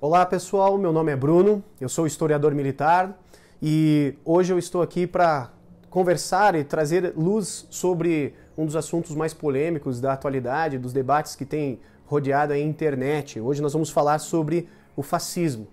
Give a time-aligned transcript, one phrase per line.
[0.00, 3.18] Olá pessoal, meu nome é Bruno, eu sou historiador militar
[3.60, 5.50] e hoje eu estou aqui para
[5.90, 11.44] conversar e trazer luz sobre um dos assuntos mais polêmicos da atualidade, dos debates que
[11.44, 13.40] tem rodeado a internet.
[13.40, 15.66] Hoje nós vamos falar sobre o fascismo.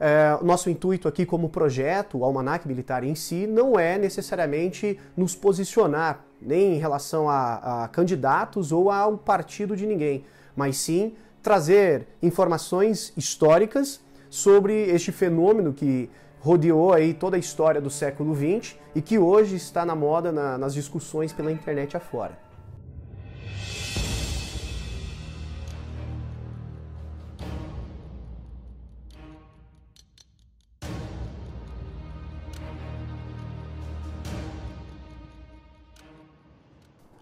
[0.00, 5.36] É, nosso intuito aqui como projeto, o Almanac Militar em si, não é necessariamente nos
[5.36, 10.24] posicionar nem em relação a, a candidatos ou ao partido de ninguém,
[10.56, 16.10] mas sim trazer informações históricas sobre este fenômeno que
[16.40, 20.58] rodeou aí toda a história do século XX e que hoje está na moda na,
[20.58, 22.48] nas discussões pela internet afora.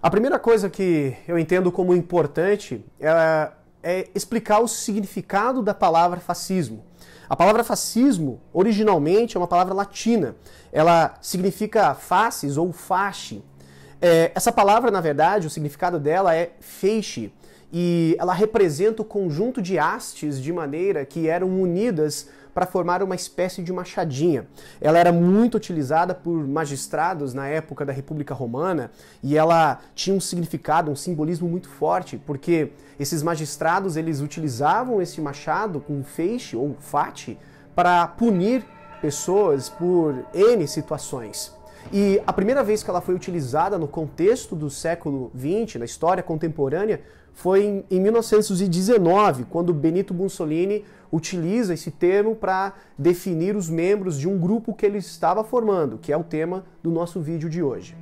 [0.07, 3.51] A primeira coisa que eu entendo como importante é
[3.89, 6.85] é explicar o significado da palavra fascismo.
[7.29, 10.35] A palavra fascismo, originalmente, é uma palavra latina.
[10.73, 13.45] Ela significa faces ou fasci.
[14.03, 17.33] É, essa palavra, na verdade, o significado dela é feixe
[17.79, 23.15] e ela representa o conjunto de hastes de maneira que eram unidas para formar uma
[23.15, 24.47] espécie de machadinha.
[24.81, 28.91] Ela era muito utilizada por magistrados na época da República Romana
[29.23, 35.21] e ela tinha um significado, um simbolismo muito forte, porque esses magistrados eles utilizavam esse
[35.21, 37.39] machado com feixe ou fate
[37.75, 38.65] para punir
[39.03, 41.55] pessoas por N situações.
[41.93, 46.23] E a primeira vez que ela foi utilizada no contexto do século XX, na história
[46.23, 47.03] contemporânea,
[47.37, 54.39] foi em 1919, quando Benito Mussolini utiliza esse termo para definir os membros de um
[54.39, 57.95] grupo que ele estava formando, que é o tema do nosso vídeo de hoje.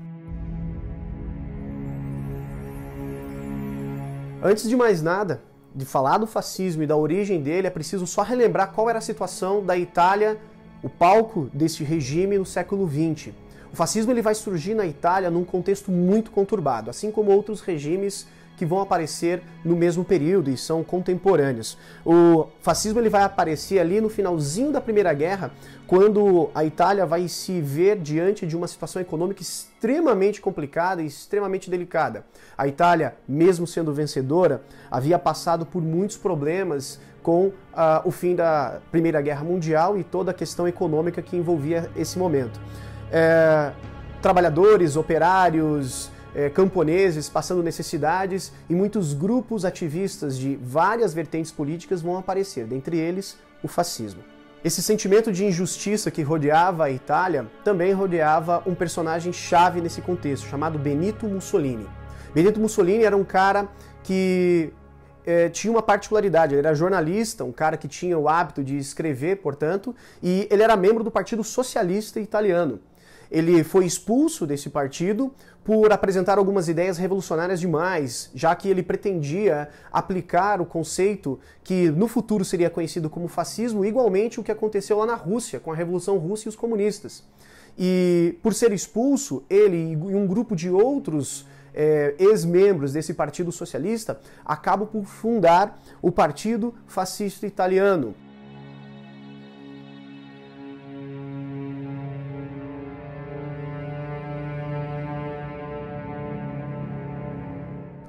[4.41, 5.43] Antes de mais nada,
[5.75, 9.03] de falar do fascismo e da origem dele, é preciso só relembrar qual era a
[9.03, 10.39] situação da Itália,
[10.81, 13.33] o palco desse regime no século XX.
[13.73, 18.29] O fascismo ele vai surgir na Itália num contexto muito conturbado, assim como outros regimes
[18.57, 21.79] que vão aparecer no mesmo período e são contemporâneos.
[22.05, 25.51] O fascismo ele vai aparecer ali no finalzinho da Primeira Guerra,
[25.87, 31.71] quando a Itália vai se ver diante de uma situação econômica extremamente complicada e extremamente
[31.71, 32.25] delicada.
[32.57, 37.53] A Itália, mesmo sendo vencedora, havia passado por muitos problemas com uh,
[38.05, 42.61] o fim da Primeira Guerra Mundial e toda a questão econômica que envolvia esse momento
[43.15, 43.71] é,
[44.21, 52.19] trabalhadores, operários, é, camponeses passando necessidades e muitos grupos ativistas de várias vertentes políticas vão
[52.19, 54.23] aparecer, dentre eles o fascismo.
[54.65, 60.49] Esse sentimento de injustiça que rodeava a Itália também rodeava um personagem chave nesse contexto,
[60.49, 61.87] chamado Benito Mussolini.
[62.35, 63.69] Benito Mussolini era um cara
[64.03, 64.73] que
[65.27, 69.37] é, tinha uma particularidade, ele era jornalista, um cara que tinha o hábito de escrever,
[69.37, 72.81] portanto, e ele era membro do Partido Socialista Italiano.
[73.35, 75.35] Ele foi expulso desse partido
[75.65, 82.07] por apresentar algumas ideias revolucionárias demais, já que ele pretendia aplicar o conceito que no
[82.07, 86.17] futuro seria conhecido como fascismo, igualmente o que aconteceu lá na Rússia, com a Revolução
[86.17, 87.25] Russa e os comunistas.
[87.77, 94.21] E por ser expulso, ele e um grupo de outros é, ex-membros desse Partido Socialista
[94.45, 98.15] acabam por fundar o Partido Fascista Italiano,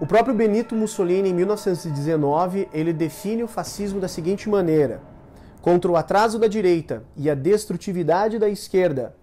[0.06, 5.02] O próprio Benito Mussolini, em 1919, ele define o fascismo da seguinte maneira:
[5.64, 9.16] contra o atraso da direita e a destrutividade da esquerda,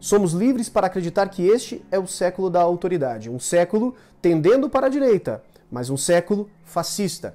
[0.00, 4.86] somos livres para acreditar que este é o século da autoridade, um século tendendo para
[4.86, 7.34] a direita, mas um século fascista.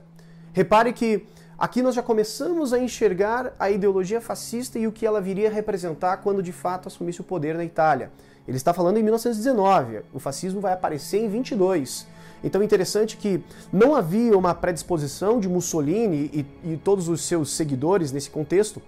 [0.51, 1.23] Repare que
[1.59, 5.53] aqui nós já começamos a enxergar a ideologia fascista e o que ela viria a
[5.53, 8.11] representar quando de fato assumisse o poder na Itália.
[8.47, 12.14] Ele está falando em 1919, o fascismo vai aparecer em 22.
[12.45, 13.41] Então é interessante que
[13.73, 18.79] não havia uma predisposição de Mussolini e, e todos os seus seguidores nesse contexto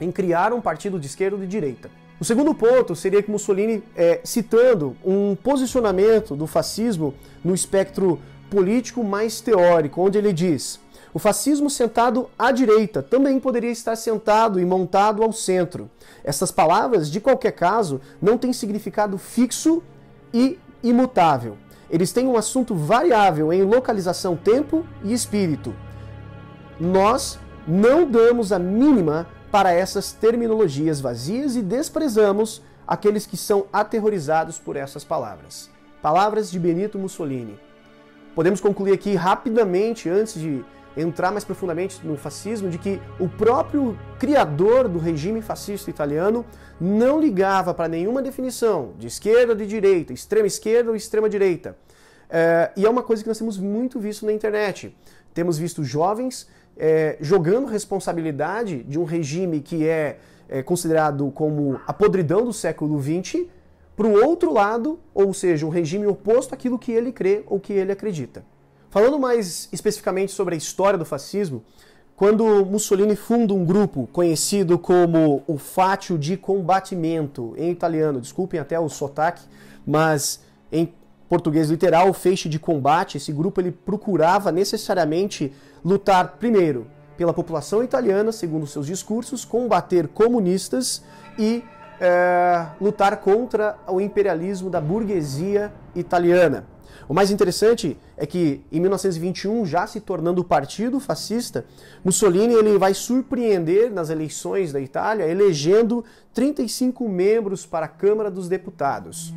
[0.00, 1.90] em criar um partido de esquerda ou de direita.
[2.20, 7.12] O segundo ponto seria que Mussolini, é, citando um posicionamento do fascismo
[7.44, 10.78] no espectro político mais teórico, onde ele diz:
[11.12, 15.90] o fascismo sentado à direita também poderia estar sentado e montado ao centro.
[16.22, 19.82] Essas palavras, de qualquer caso, não têm significado fixo
[20.32, 21.56] e imutável.
[21.92, 25.74] Eles têm um assunto variável em localização, tempo e espírito.
[26.80, 34.58] Nós não damos a mínima para essas terminologias vazias e desprezamos aqueles que são aterrorizados
[34.58, 35.68] por essas palavras.
[36.00, 37.60] Palavras de Benito Mussolini.
[38.34, 40.64] Podemos concluir aqui rapidamente, antes de
[40.96, 46.44] entrar mais profundamente no fascismo, de que o próprio criador do regime fascista italiano
[46.80, 51.76] não ligava para nenhuma definição de esquerda ou de direita, extrema esquerda ou extrema direita.
[52.28, 54.94] É, e é uma coisa que nós temos muito visto na internet.
[55.34, 60.18] Temos visto jovens é, jogando responsabilidade de um regime que é,
[60.48, 63.44] é considerado como a podridão do século XX
[63.94, 67.72] para o outro lado, ou seja, um regime oposto àquilo que ele crê ou que
[67.72, 68.42] ele acredita.
[68.92, 71.64] Falando mais especificamente sobre a história do fascismo,
[72.14, 78.78] quando Mussolini funda um grupo conhecido como o Fátio di Combattimento, em italiano, desculpem até
[78.78, 79.46] o sotaque,
[79.86, 80.92] mas em
[81.26, 85.50] português literal, o feixe de combate, esse grupo ele procurava necessariamente
[85.82, 86.86] lutar primeiro
[87.16, 91.02] pela população italiana, segundo seus discursos, combater comunistas
[91.38, 91.64] e
[91.98, 96.66] é, lutar contra o imperialismo da burguesia italiana.
[97.08, 101.64] O mais interessante é que em 1921, já se tornando partido fascista,
[102.04, 108.48] Mussolini ele vai surpreender nas eleições da Itália, elegendo 35 membros para a Câmara dos
[108.48, 109.34] Deputados.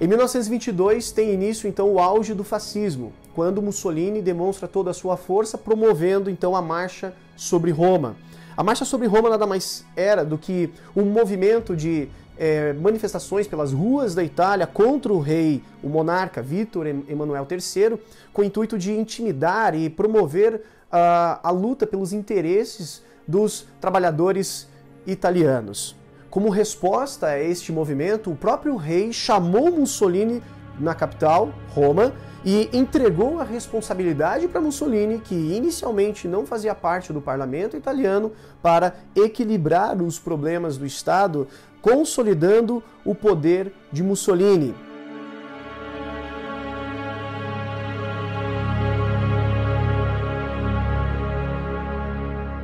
[0.00, 5.16] Em 1922 tem início então o auge do fascismo, quando Mussolini demonstra toda a sua
[5.16, 8.16] força promovendo então a marcha sobre Roma.
[8.56, 13.72] A marcha sobre Roma nada mais era do que um movimento de é, manifestações pelas
[13.72, 17.98] ruas da Itália contra o rei, o monarca Vítor Emanuel III,
[18.32, 24.68] com o intuito de intimidar e promover uh, a luta pelos interesses dos trabalhadores
[25.06, 25.96] italianos.
[26.30, 30.42] Como resposta a este movimento, o próprio rei chamou Mussolini
[30.78, 32.14] na capital, Roma,
[32.44, 38.32] e entregou a responsabilidade para Mussolini, que inicialmente não fazia parte do parlamento italiano,
[38.62, 41.46] para equilibrar os problemas do Estado,
[41.82, 44.74] consolidando o poder de Mussolini.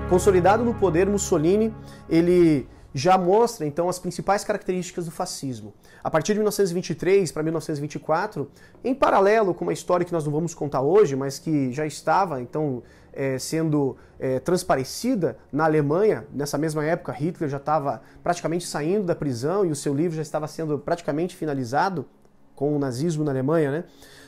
[0.09, 1.75] Consolidado no poder, Mussolini,
[2.09, 5.75] ele já mostra então as principais características do fascismo.
[6.03, 8.51] A partir de 1923 para 1924,
[8.83, 12.41] em paralelo com uma história que nós não vamos contar hoje, mas que já estava
[12.41, 12.83] então
[13.13, 19.15] é, sendo é, transparecida na Alemanha, nessa mesma época Hitler já estava praticamente saindo da
[19.15, 22.07] prisão e o seu livro já estava sendo praticamente finalizado
[22.55, 23.85] com o nazismo na Alemanha, né?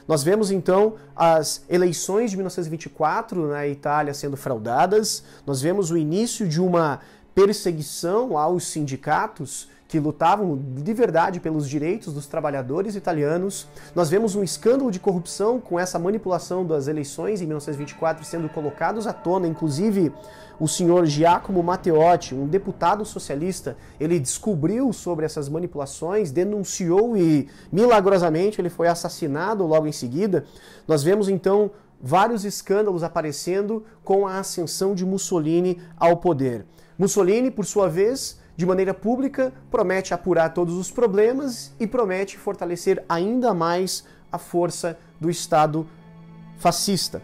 [0.06, 6.48] Nós vemos então as eleições de 1924 na Itália sendo fraudadas, nós vemos o início
[6.48, 7.00] de uma
[7.38, 13.68] perseguição aos sindicatos que lutavam de verdade pelos direitos dos trabalhadores italianos.
[13.94, 19.06] Nós vemos um escândalo de corrupção com essa manipulação das eleições em 1924 sendo colocados
[19.06, 20.12] à tona, inclusive
[20.58, 28.60] o senhor Giacomo Matteotti, um deputado socialista, ele descobriu sobre essas manipulações, denunciou e milagrosamente
[28.60, 30.44] ele foi assassinado logo em seguida.
[30.88, 31.70] Nós vemos então
[32.00, 36.64] vários escândalos aparecendo com a ascensão de Mussolini ao poder.
[36.98, 43.04] Mussolini, por sua vez, de maneira pública, promete apurar todos os problemas e promete fortalecer
[43.08, 45.86] ainda mais a força do Estado
[46.58, 47.22] fascista.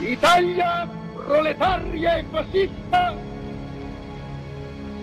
[0.00, 0.88] Itália
[1.26, 3.16] proletária e fascista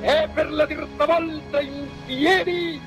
[0.02, 2.82] é per la terza volta in piedi,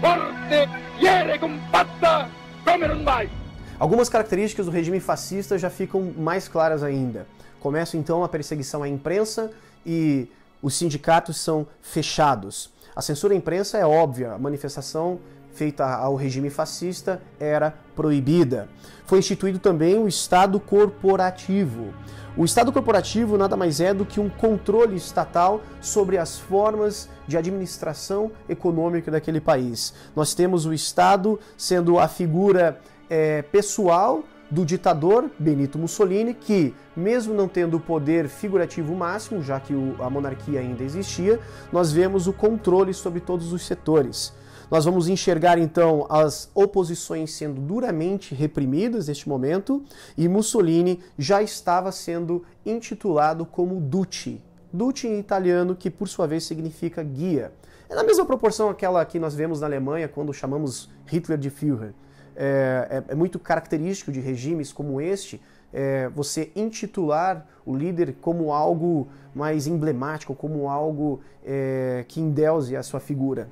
[0.00, 2.28] forte, fiera e compatta
[2.64, 3.45] come non mai.
[3.78, 7.26] Algumas características do regime fascista já ficam mais claras ainda.
[7.60, 9.50] Começa então a perseguição à imprensa
[9.84, 10.30] e
[10.62, 12.70] os sindicatos são fechados.
[12.94, 15.20] A censura à imprensa é óbvia, a manifestação
[15.52, 18.68] feita ao regime fascista era proibida.
[19.04, 21.92] Foi instituído também o Estado corporativo.
[22.34, 27.36] O Estado corporativo nada mais é do que um controle estatal sobre as formas de
[27.36, 29.92] administração econômica daquele país.
[30.14, 37.34] Nós temos o Estado sendo a figura é, pessoal do ditador Benito Mussolini, que, mesmo
[37.34, 41.40] não tendo o poder figurativo máximo, já que o, a monarquia ainda existia,
[41.72, 44.32] nós vemos o controle sobre todos os setores.
[44.70, 49.84] Nós vamos enxergar então as oposições sendo duramente reprimidas neste momento
[50.16, 54.40] e Mussolini já estava sendo intitulado como Duce.
[54.72, 57.52] Duce em italiano, que por sua vez significa guia.
[57.88, 61.94] É na mesma proporção aquela que nós vemos na Alemanha quando chamamos Hitler de Führer
[62.36, 65.40] é, é, é muito característico de regimes como este,
[65.72, 72.82] é, você intitular o líder como algo mais emblemático, como algo é, que endeuse a
[72.82, 73.48] sua figura.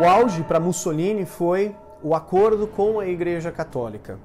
[0.00, 4.18] O auge para Mussolini foi o acordo com a Igreja Católica.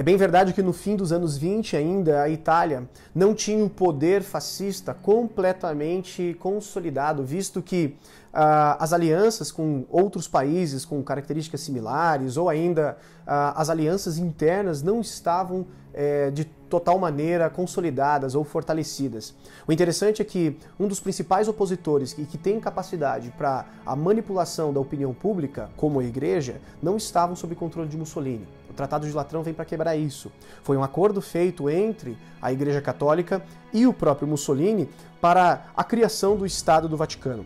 [0.00, 3.68] É bem verdade que no fim dos anos 20 ainda a Itália não tinha um
[3.68, 7.98] poder fascista completamente consolidado, visto que
[8.32, 14.82] ah, as alianças com outros países com características similares ou ainda ah, as alianças internas
[14.82, 19.34] não estavam eh, de total maneira consolidadas ou fortalecidas.
[19.68, 24.72] O interessante é que um dos principais opositores que, que tem capacidade para a manipulação
[24.72, 28.48] da opinião pública, como a Igreja, não estavam sob controle de Mussolini.
[28.80, 30.32] Tratado de Latrão vem para quebrar isso.
[30.62, 33.44] Foi um acordo feito entre a Igreja Católica
[33.74, 34.88] e o próprio Mussolini
[35.20, 37.44] para a criação do Estado do Vaticano.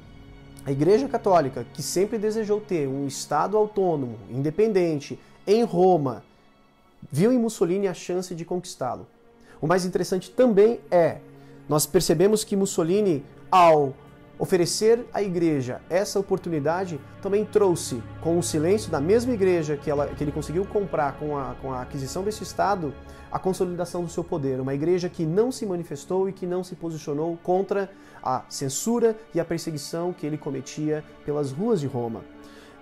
[0.64, 6.23] A Igreja Católica, que sempre desejou ter um Estado autônomo, independente, em Roma,
[7.11, 9.05] viu em Mussolini a chance de conquistá-lo.
[9.61, 11.19] O mais interessante também é,
[11.69, 13.93] nós percebemos que Mussolini, ao
[14.38, 20.07] oferecer à igreja essa oportunidade, também trouxe, com o silêncio da mesma igreja que, ela,
[20.09, 22.93] que ele conseguiu comprar com a, com a aquisição desse Estado,
[23.31, 24.61] a consolidação do seu poder.
[24.61, 27.91] Uma igreja que não se manifestou e que não se posicionou contra
[28.23, 32.23] a censura e a perseguição que ele cometia pelas ruas de Roma.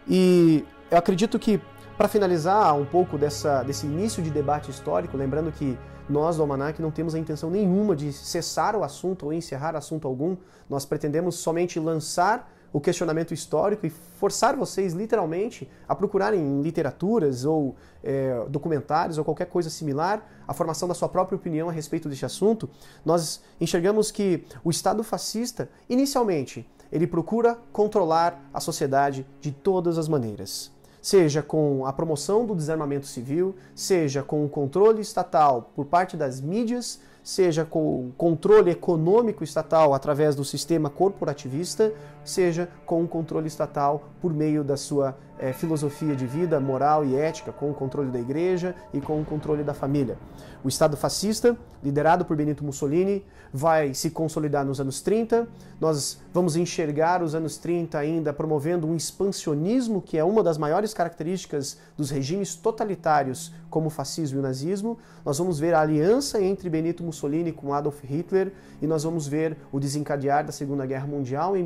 [0.07, 1.61] E eu acredito que,
[1.97, 6.81] para finalizar um pouco dessa, desse início de debate histórico, lembrando que nós do Almanac
[6.81, 10.37] não temos a intenção nenhuma de cessar o assunto ou encerrar assunto algum,
[10.69, 17.45] nós pretendemos somente lançar o questionamento histórico e forçar vocês, literalmente, a procurarem em literaturas
[17.45, 22.09] ou é, documentários ou qualquer coisa similar a formação da sua própria opinião a respeito
[22.09, 22.69] deste assunto,
[23.05, 30.09] nós enxergamos que o Estado fascista, inicialmente, ele procura controlar a sociedade de todas as
[30.09, 30.73] maneiras
[31.03, 36.41] seja com a promoção do desarmamento civil, seja com o controle estatal por parte das
[36.41, 41.93] mídias, seja com o controle econômico estatal através do sistema corporativista,
[42.25, 47.17] seja com o controle estatal por meio da sua é, filosofia de vida, moral e
[47.17, 50.17] ética, com o controle da igreja e com o controle da família.
[50.63, 55.49] O Estado fascista, liderado por Benito Mussolini, vai se consolidar nos anos 30.
[55.81, 60.95] Nós vamos enxergar os anos 30 ainda promovendo um expansionismo, que é uma das maiores
[60.95, 64.97] características dos regimes totalitários, como o fascismo e o nazismo.
[65.25, 69.57] Nós vamos ver a aliança entre Benito Mussolini com Adolf Hitler e nós vamos ver
[69.73, 71.65] o desencadear da Segunda Guerra Mundial em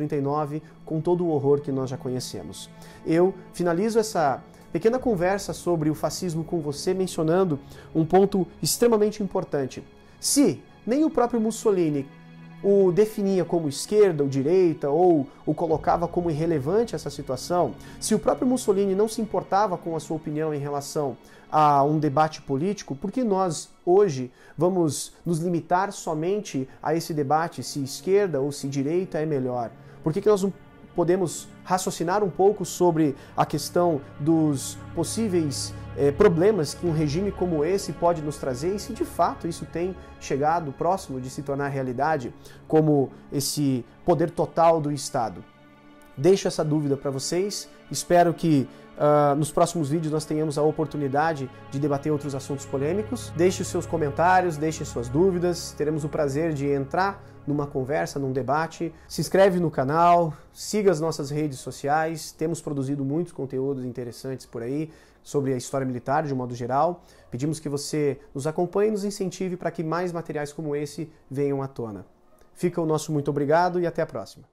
[0.00, 2.70] 1939, com todo o horror que nós já conhecemos.
[3.06, 7.58] Eu finalizo essa pequena conversa sobre o fascismo com você mencionando
[7.94, 9.82] um ponto extremamente importante.
[10.20, 12.06] Se nem o próprio Mussolini
[12.68, 18.18] o definia como esquerda ou direita ou o colocava como irrelevante essa situação, se o
[18.18, 21.16] próprio Mussolini não se importava com a sua opinião em relação
[21.48, 27.62] a um debate político, por que nós hoje vamos nos limitar somente a esse debate
[27.62, 29.70] se esquerda ou se direita é melhor?
[30.02, 30.52] Por que, que nós não
[30.96, 37.64] podemos raciocinar um pouco sobre a questão dos possíveis eh, problemas que um regime como
[37.64, 41.68] esse pode nos trazer e se de fato isso tem chegado próximo de se tornar
[41.68, 42.34] realidade,
[42.68, 45.42] como esse poder total do Estado.
[46.16, 47.68] Deixo essa dúvida para vocês.
[47.90, 53.32] Espero que uh, nos próximos vídeos nós tenhamos a oportunidade de debater outros assuntos polêmicos.
[53.36, 55.74] Deixe os seus comentários, deixe suas dúvidas.
[55.76, 58.94] Teremos o prazer de entrar numa conversa, num debate.
[59.06, 62.32] Se inscreve no canal, siga as nossas redes sociais.
[62.32, 64.90] Temos produzido muitos conteúdos interessantes por aí
[65.26, 67.02] sobre a história militar de um modo geral.
[67.32, 71.60] Pedimos que você nos acompanhe e nos incentive para que mais materiais como esse venham
[71.60, 72.06] à tona.
[72.54, 74.44] Fica o nosso muito obrigado e até a próxima.